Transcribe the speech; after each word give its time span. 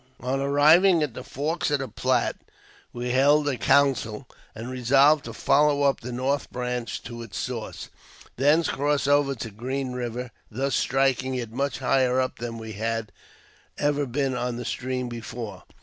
On 0.21 0.39
arriving 0.39 1.03
at 1.03 1.13
the 1.13 1.23
forks 1.23 1.69
of 1.69 1.77
the 1.77 1.87
Platte, 1.87 2.37
we 2.91 3.11
held 3.11 3.47
a 3.47 3.55
council, 3.55 4.27
and 4.55 4.67
resolved 4.67 5.25
to 5.25 5.31
follow 5.31 5.83
up 5.83 5.99
the 5.99 6.11
north 6.11 6.49
branch 6.51 7.03
to 7.03 7.21
its 7.21 7.37
source, 7.37 7.89
thence 8.35 8.67
cross 8.67 9.05
over 9.05 9.35
to 9.35 9.51
Green 9.51 9.91
Eiver, 9.93 10.31
thus 10.49 10.73
striking 10.73 11.35
it 11.35 11.51
much 11.51 11.77
higher 11.77 12.19
up 12.19 12.39
than 12.39 12.57
we 12.57 12.71
had 12.73 13.11
ever 13.77 14.07
been 14.07 14.33
on 14.35 14.57
that 14.57 14.65
stream 14.65 15.07
before. 15.07 15.65